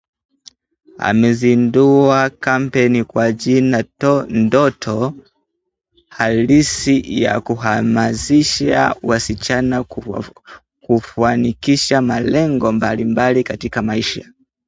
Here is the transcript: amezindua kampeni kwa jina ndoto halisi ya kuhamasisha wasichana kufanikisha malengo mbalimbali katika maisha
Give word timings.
amezindua 1.09 2.29
kampeni 2.29 3.03
kwa 3.03 3.31
jina 3.31 3.83
ndoto 4.29 5.13
halisi 6.09 7.21
ya 7.23 7.41
kuhamasisha 7.41 8.95
wasichana 9.03 9.83
kufanikisha 10.79 12.01
malengo 12.01 12.71
mbalimbali 12.71 13.43
katika 13.43 13.81
maisha 13.81 14.31